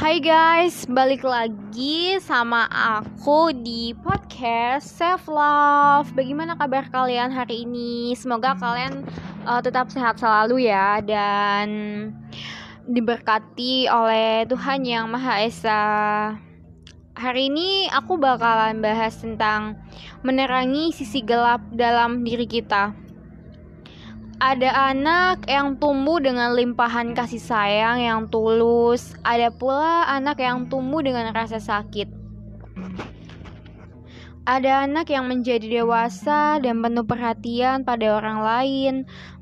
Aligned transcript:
Hai 0.00 0.16
guys, 0.16 0.88
balik 0.88 1.28
lagi 1.28 2.16
sama 2.24 2.64
aku 2.72 3.52
di 3.52 3.92
podcast 4.00 4.96
Self 4.96 5.28
Love. 5.28 6.16
Bagaimana 6.16 6.56
kabar 6.56 6.88
kalian 6.88 7.28
hari 7.28 7.68
ini? 7.68 8.16
Semoga 8.16 8.56
kalian 8.56 9.04
uh, 9.44 9.60
tetap 9.60 9.92
sehat 9.92 10.16
selalu 10.16 10.72
ya 10.72 11.04
dan 11.04 11.68
diberkati 12.88 13.92
oleh 13.92 14.48
Tuhan 14.48 14.88
yang 14.88 15.12
Maha 15.12 15.44
Esa. 15.44 15.84
Hari 17.20 17.52
ini 17.52 17.92
aku 17.92 18.16
bakalan 18.16 18.80
bahas 18.80 19.20
tentang 19.20 19.76
menerangi 20.24 20.96
sisi 20.96 21.20
gelap 21.20 21.60
dalam 21.76 22.24
diri 22.24 22.48
kita 22.48 22.96
ada 24.40 24.72
anak 24.88 25.44
yang 25.44 25.76
tumbuh 25.76 26.16
dengan 26.16 26.56
limpahan 26.56 27.12
kasih 27.12 27.44
sayang 27.44 28.00
yang 28.00 28.20
tulus, 28.32 29.12
ada 29.20 29.52
pula 29.52 30.08
anak 30.08 30.40
yang 30.40 30.64
tumbuh 30.72 31.04
dengan 31.04 31.28
rasa 31.36 31.60
sakit. 31.60 32.08
Ada 34.48 34.88
anak 34.88 35.12
yang 35.12 35.28
menjadi 35.28 35.84
dewasa 35.84 36.56
dan 36.64 36.80
penuh 36.80 37.04
perhatian 37.04 37.84
pada 37.84 38.16
orang 38.16 38.40
lain. 38.40 38.94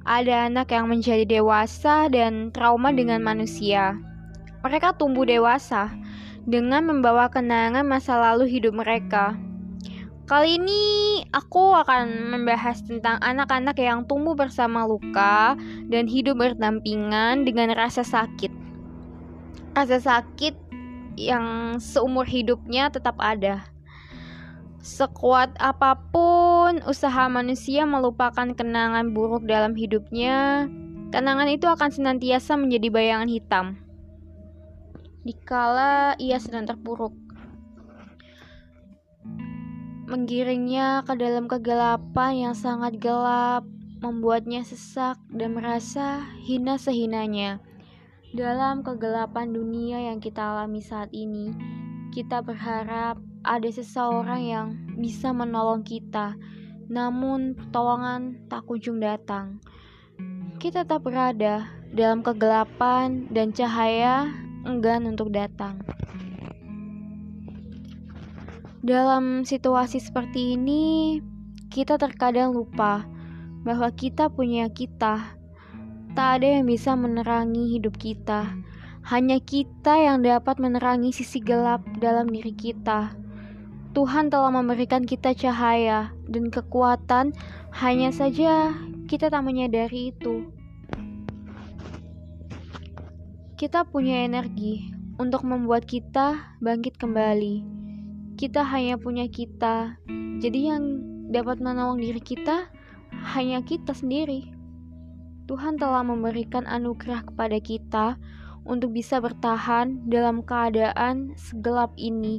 Ada 0.02 0.50
anak 0.50 0.74
yang 0.74 0.90
menjadi 0.90 1.22
dewasa 1.24 2.10
dan 2.10 2.50
trauma 2.50 2.90
dengan 2.90 3.22
manusia. 3.22 3.94
Mereka 4.66 4.98
tumbuh 4.98 5.22
dewasa 5.22 5.94
dengan 6.42 6.90
membawa 6.90 7.30
kenangan 7.30 7.86
masa 7.86 8.18
lalu 8.18 8.50
hidup 8.50 8.74
mereka. 8.74 9.38
Kali 10.26 10.60
ini 10.60 11.07
aku 11.32 11.76
akan 11.76 12.32
membahas 12.32 12.80
tentang 12.80 13.20
anak-anak 13.20 13.76
yang 13.76 14.04
tumbuh 14.08 14.32
bersama 14.32 14.88
luka 14.88 15.54
dan 15.92 16.08
hidup 16.08 16.40
berdampingan 16.40 17.44
dengan 17.44 17.72
rasa 17.76 18.00
sakit. 18.00 18.52
Rasa 19.76 20.00
sakit 20.00 20.54
yang 21.18 21.76
seumur 21.82 22.24
hidupnya 22.24 22.88
tetap 22.88 23.18
ada. 23.20 23.66
Sekuat 24.78 25.52
apa 25.58 25.98
pun 26.14 26.80
usaha 26.86 27.28
manusia 27.28 27.84
melupakan 27.84 28.54
kenangan 28.54 29.12
buruk 29.12 29.44
dalam 29.44 29.74
hidupnya, 29.74 30.70
kenangan 31.10 31.50
itu 31.50 31.66
akan 31.68 31.90
senantiasa 31.92 32.56
menjadi 32.56 32.88
bayangan 32.88 33.28
hitam. 33.28 33.66
Dikala 35.26 36.16
ia 36.16 36.40
sedang 36.40 36.64
terpuruk 36.64 37.27
menggiringnya 40.08 41.04
ke 41.04 41.12
dalam 41.20 41.44
kegelapan 41.44 42.48
yang 42.48 42.54
sangat 42.56 42.96
gelap, 42.96 43.68
membuatnya 44.00 44.64
sesak 44.64 45.20
dan 45.28 45.52
merasa 45.52 46.24
hina 46.48 46.80
sehinanya. 46.80 47.60
Dalam 48.32 48.80
kegelapan 48.80 49.52
dunia 49.52 50.08
yang 50.08 50.16
kita 50.16 50.40
alami 50.40 50.80
saat 50.80 51.12
ini, 51.12 51.52
kita 52.08 52.40
berharap 52.40 53.20
ada 53.44 53.68
seseorang 53.68 54.42
yang 54.48 54.66
bisa 54.96 55.28
menolong 55.28 55.84
kita, 55.84 56.40
namun 56.88 57.52
pertolongan 57.52 58.48
tak 58.48 58.64
kunjung 58.64 59.04
datang. 59.04 59.60
Kita 60.56 60.88
tak 60.88 61.04
berada 61.04 61.68
dalam 61.92 62.24
kegelapan 62.24 63.28
dan 63.28 63.52
cahaya 63.52 64.24
enggan 64.64 65.04
untuk 65.04 65.28
datang. 65.36 65.84
Dalam 68.78 69.42
situasi 69.42 69.98
seperti 69.98 70.54
ini, 70.54 71.18
kita 71.66 71.98
terkadang 71.98 72.54
lupa 72.54 73.02
bahwa 73.66 73.90
kita 73.90 74.30
punya 74.30 74.70
kita. 74.70 75.34
Tak 76.14 76.28
ada 76.38 76.46
yang 76.46 76.70
bisa 76.70 76.94
menerangi 76.94 77.74
hidup 77.74 77.98
kita. 77.98 78.54
Hanya 79.02 79.42
kita 79.42 79.98
yang 79.98 80.22
dapat 80.22 80.62
menerangi 80.62 81.10
sisi 81.10 81.42
gelap 81.42 81.82
dalam 81.98 82.30
diri 82.30 82.54
kita. 82.54 83.18
Tuhan 83.98 84.30
telah 84.30 84.54
memberikan 84.54 85.02
kita 85.02 85.34
cahaya 85.34 86.14
dan 86.30 86.46
kekuatan, 86.46 87.34
hanya 87.82 88.14
saja 88.14 88.78
kita 89.10 89.26
tak 89.26 89.42
menyadari 89.42 90.14
itu. 90.14 90.54
Kita 93.58 93.82
punya 93.90 94.22
energi 94.22 94.94
untuk 95.18 95.42
membuat 95.42 95.82
kita 95.82 96.54
bangkit 96.62 96.94
kembali 96.94 97.77
kita 98.38 98.62
hanya 98.62 98.94
punya 98.94 99.26
kita. 99.26 99.98
Jadi 100.38 100.70
yang 100.70 101.02
dapat 101.34 101.58
menolong 101.58 101.98
diri 101.98 102.22
kita 102.22 102.70
hanya 103.34 103.58
kita 103.66 103.90
sendiri. 103.90 104.54
Tuhan 105.50 105.74
telah 105.74 106.06
memberikan 106.06 106.62
anugerah 106.62 107.26
kepada 107.26 107.58
kita 107.58 108.06
untuk 108.62 108.94
bisa 108.94 109.18
bertahan 109.18 110.06
dalam 110.06 110.46
keadaan 110.46 111.34
segelap 111.34 111.90
ini. 111.98 112.38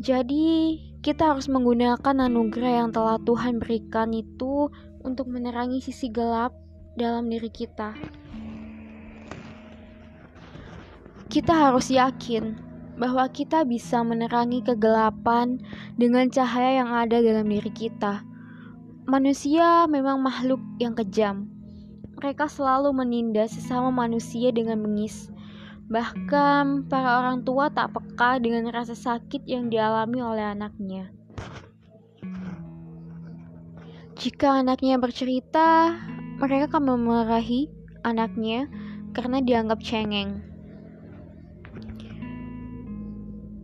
Jadi, 0.00 0.80
kita 1.04 1.36
harus 1.36 1.52
menggunakan 1.52 2.16
anugerah 2.16 2.84
yang 2.84 2.90
telah 2.94 3.20
Tuhan 3.20 3.60
berikan 3.60 4.16
itu 4.16 4.72
untuk 5.04 5.28
menerangi 5.28 5.84
sisi 5.84 6.08
gelap 6.08 6.56
dalam 6.96 7.28
diri 7.28 7.50
kita. 7.50 7.92
Kita 11.26 11.52
harus 11.52 11.90
yakin 11.90 12.65
bahwa 12.96 13.28
kita 13.28 13.62
bisa 13.68 14.00
menerangi 14.00 14.64
kegelapan 14.64 15.60
dengan 16.00 16.32
cahaya 16.32 16.80
yang 16.80 16.90
ada 16.90 17.20
dalam 17.20 17.44
diri 17.48 17.68
kita. 17.68 18.24
Manusia 19.06 19.84
memang 19.86 20.18
makhluk 20.18 20.58
yang 20.80 20.96
kejam. 20.96 21.46
Mereka 22.16 22.48
selalu 22.48 22.96
menindas 22.96 23.52
sesama 23.52 23.92
manusia 23.92 24.48
dengan 24.50 24.80
bengis. 24.80 25.28
Bahkan 25.86 26.90
para 26.90 27.22
orang 27.22 27.46
tua 27.46 27.70
tak 27.70 27.94
peka 27.94 28.42
dengan 28.42 28.72
rasa 28.72 28.96
sakit 28.96 29.46
yang 29.46 29.70
dialami 29.70 30.18
oleh 30.18 30.42
anaknya. 30.42 31.12
Jika 34.16 34.64
anaknya 34.64 34.96
bercerita, 34.96 35.92
mereka 36.40 36.72
akan 36.72 36.96
memarahi 36.96 37.68
anaknya 38.02 38.66
karena 39.12 39.44
dianggap 39.44 39.84
cengeng. 39.84 40.55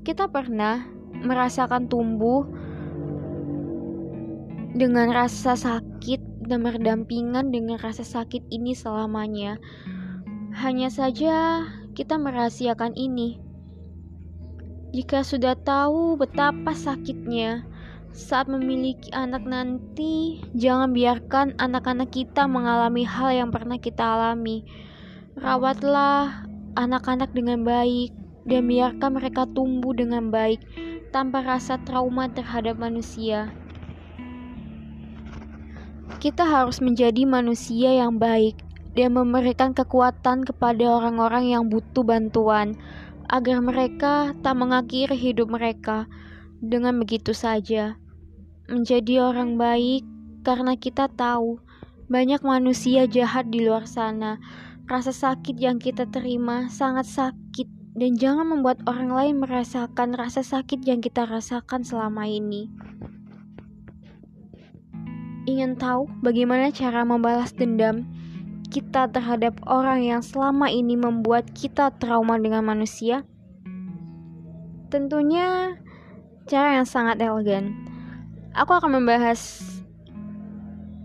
Kita 0.03 0.27
pernah 0.27 0.83
merasakan 1.23 1.87
tumbuh 1.87 2.43
dengan 4.75 5.15
rasa 5.15 5.55
sakit 5.55 6.43
dan 6.51 6.67
berdampingan 6.67 7.55
dengan 7.55 7.79
rasa 7.79 8.03
sakit 8.03 8.43
ini 8.51 8.75
selamanya. 8.75 9.63
Hanya 10.59 10.91
saja 10.91 11.65
kita 11.95 12.19
merahasiakan 12.19 12.99
ini. 12.99 13.39
Jika 14.93 15.25
sudah 15.25 15.57
tahu 15.57 16.21
betapa 16.21 16.77
sakitnya 16.77 17.65
saat 18.13 18.45
memiliki 18.45 19.09
anak 19.17 19.41
nanti, 19.49 20.45
jangan 20.53 20.93
biarkan 20.93 21.57
anak-anak 21.57 22.13
kita 22.13 22.45
mengalami 22.45 23.09
hal 23.09 23.33
yang 23.33 23.49
pernah 23.49 23.81
kita 23.81 24.05
alami. 24.05 24.69
Rawatlah 25.41 26.45
anak-anak 26.77 27.33
dengan 27.33 27.65
baik, 27.65 28.13
dan 28.47 28.67
biarkan 28.67 29.19
mereka 29.19 29.47
tumbuh 29.51 29.95
dengan 29.95 30.33
baik 30.33 30.63
tanpa 31.15 31.45
rasa 31.45 31.79
trauma 31.83 32.27
terhadap 32.33 32.81
manusia. 32.81 33.53
Kita 36.19 36.47
harus 36.47 36.79
menjadi 36.79 37.27
manusia 37.27 37.99
yang 37.99 38.17
baik 38.17 38.59
dan 38.95 39.17
memberikan 39.17 39.73
kekuatan 39.73 40.47
kepada 40.47 40.85
orang-orang 40.87 41.51
yang 41.51 41.67
butuh 41.67 42.05
bantuan 42.05 42.79
agar 43.33 43.59
mereka 43.65 44.37
tak 44.45 44.55
mengakhiri 44.55 45.17
hidup 45.17 45.49
mereka 45.51 46.07
dengan 46.63 47.01
begitu 47.01 47.35
saja. 47.35 47.99
Menjadi 48.71 49.33
orang 49.33 49.59
baik 49.59 50.07
karena 50.47 50.79
kita 50.79 51.11
tahu 51.11 51.59
banyak 52.07 52.45
manusia 52.45 53.09
jahat 53.09 53.51
di 53.51 53.65
luar 53.67 53.89
sana. 53.89 54.39
Rasa 54.87 55.11
sakit 55.11 55.57
yang 55.57 55.81
kita 55.81 56.07
terima 56.07 56.69
sangat 56.69 57.09
sakit 57.09 57.82
dan 57.93 58.17
jangan 58.17 58.49
membuat 58.49 58.81
orang 58.89 59.13
lain 59.13 59.35
merasakan 59.45 60.17
rasa 60.17 60.41
sakit 60.41 60.81
yang 60.89 61.05
kita 61.05 61.29
rasakan 61.29 61.85
selama 61.85 62.25
ini. 62.25 62.73
Ingin 65.45 65.77
tahu 65.77 66.09
bagaimana 66.25 66.73
cara 66.73 67.05
membalas 67.05 67.53
dendam 67.53 68.09
kita 68.73 69.11
terhadap 69.13 69.61
orang 69.69 70.01
yang 70.01 70.23
selama 70.25 70.73
ini 70.73 70.97
membuat 70.97 71.53
kita 71.53 71.93
trauma 72.01 72.41
dengan 72.41 72.65
manusia? 72.65 73.29
Tentunya 74.89 75.77
cara 76.49 76.81
yang 76.81 76.89
sangat 76.89 77.21
elegan. 77.21 77.77
Aku 78.57 78.73
akan 78.73 79.03
membahas 79.03 79.61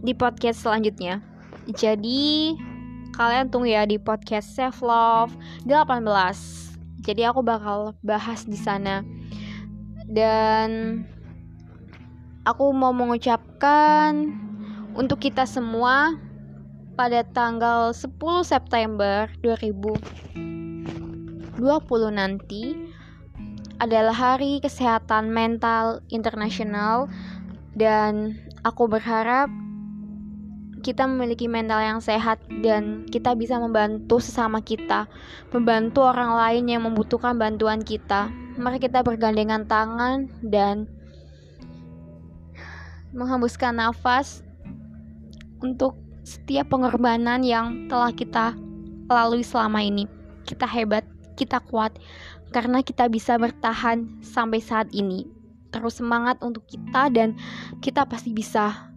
di 0.04 0.16
podcast 0.16 0.64
selanjutnya. 0.64 1.20
Jadi, 1.68 2.56
kalian 3.12 3.52
tunggu 3.52 3.76
ya 3.76 3.84
di 3.84 4.00
podcast 4.00 4.56
Self 4.56 4.80
Love 4.80 5.36
18 5.68 6.67
jadi 7.08 7.32
aku 7.32 7.40
bakal 7.40 7.96
bahas 8.04 8.44
di 8.44 8.60
sana. 8.60 9.00
Dan 10.04 11.00
aku 12.44 12.76
mau 12.76 12.92
mengucapkan 12.92 14.36
untuk 14.92 15.24
kita 15.24 15.48
semua 15.48 16.20
pada 17.00 17.24
tanggal 17.24 17.96
10 17.96 18.12
September 18.44 19.32
2000 19.40 19.80
nanti 22.12 22.76
adalah 23.80 24.12
Hari 24.12 24.60
Kesehatan 24.60 25.32
Mental 25.32 26.04
Internasional. 26.12 27.08
Dan 27.78 28.36
aku 28.66 28.90
berharap 28.90 29.48
kita 30.86 31.10
memiliki 31.10 31.50
mental 31.50 31.82
yang 31.82 32.00
sehat 32.00 32.38
dan 32.62 33.10
kita 33.10 33.34
bisa 33.34 33.58
membantu 33.58 34.22
sesama 34.22 34.62
kita, 34.62 35.10
membantu 35.50 36.06
orang 36.06 36.38
lain 36.38 36.66
yang 36.70 36.82
membutuhkan 36.86 37.38
bantuan 37.38 37.82
kita. 37.82 38.30
Mari 38.58 38.82
kita 38.82 39.02
bergandengan 39.02 39.66
tangan 39.66 40.30
dan 40.46 40.90
menghembuskan 43.14 43.78
nafas 43.78 44.46
untuk 45.62 45.98
setiap 46.22 46.70
pengorbanan 46.70 47.42
yang 47.42 47.90
telah 47.90 48.14
kita 48.14 48.54
lalui 49.08 49.42
selama 49.42 49.82
ini. 49.82 50.06
Kita 50.46 50.68
hebat, 50.68 51.08
kita 51.40 51.64
kuat, 51.64 51.96
karena 52.52 52.84
kita 52.84 53.08
bisa 53.10 53.36
bertahan 53.40 54.22
sampai 54.22 54.60
saat 54.60 54.92
ini. 54.94 55.28
Terus 55.72 56.00
semangat 56.00 56.40
untuk 56.40 56.64
kita 56.68 57.12
dan 57.12 57.36
kita 57.84 58.08
pasti 58.08 58.32
bisa 58.32 58.88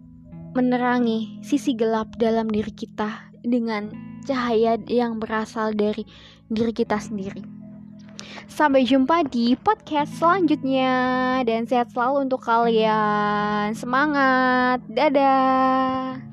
menerangi 0.51 1.39
sisi 1.43 1.75
gelap 1.75 2.15
dalam 2.19 2.51
diri 2.51 2.71
kita 2.71 3.31
dengan 3.41 3.91
cahaya 4.27 4.77
yang 4.87 5.17
berasal 5.17 5.73
dari 5.73 6.05
diri 6.51 6.73
kita 6.75 6.99
sendiri. 6.99 7.41
Sampai 8.51 8.83
jumpa 8.83 9.27
di 9.31 9.55
podcast 9.55 10.11
selanjutnya 10.19 10.91
dan 11.47 11.63
sehat 11.65 11.95
selalu 11.95 12.27
untuk 12.27 12.43
kalian. 12.43 13.71
Semangat. 13.73 14.83
Dadah. 14.91 16.30